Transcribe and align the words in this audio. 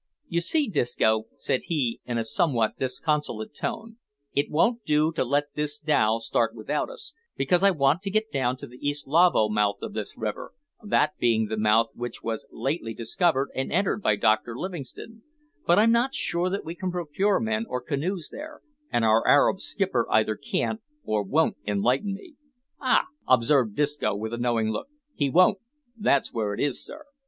"You 0.27 0.41
see, 0.41 0.67
Disco," 0.67 1.27
said 1.37 1.65
he, 1.65 2.01
in 2.05 2.17
a 2.17 2.23
somewhat 2.23 2.79
disconsolate 2.79 3.53
tone, 3.53 3.97
"it 4.33 4.49
won't 4.49 4.83
do 4.83 5.11
to 5.11 5.23
let 5.23 5.53
this 5.53 5.77
dhow 5.79 6.17
start 6.17 6.55
without 6.55 6.89
us, 6.89 7.13
because 7.37 7.61
I 7.61 7.69
want 7.69 8.01
to 8.01 8.09
get 8.09 8.31
down 8.31 8.57
to 8.57 8.65
the 8.67 8.77
East 8.81 9.05
Luavo 9.05 9.47
mouth 9.47 9.75
of 9.83 9.93
this 9.93 10.17
river, 10.17 10.55
that 10.83 11.19
being 11.19 11.45
the 11.49 11.55
mouth 11.55 11.89
which 11.93 12.23
was 12.23 12.47
lately 12.49 12.95
discovered 12.95 13.49
and 13.53 13.71
entered 13.71 14.01
by 14.01 14.15
Dr 14.15 14.57
Livingstone; 14.57 15.21
but 15.67 15.77
I'm 15.77 15.91
not 15.91 16.15
sure 16.15 16.49
that 16.49 16.65
we 16.65 16.73
can 16.73 16.89
procure 16.89 17.39
men 17.39 17.67
or 17.69 17.79
canoes 17.79 18.29
there, 18.31 18.63
and 18.91 19.05
our 19.05 19.21
Arab 19.27 19.59
skipper 19.61 20.07
either 20.09 20.35
can't 20.35 20.81
or 21.03 21.21
won't 21.21 21.57
enlighten 21.67 22.15
me." 22.15 22.37
"Ah!" 22.81 23.05
observed 23.27 23.75
Disco, 23.75 24.15
with 24.15 24.33
a 24.33 24.37
knowing 24.39 24.71
look, 24.71 24.87
"he 25.13 25.29
won't 25.29 25.59
that's 25.95 26.33
where 26.33 26.55
it 26.55 26.59
is, 26.59 26.83
sir. 26.83 27.03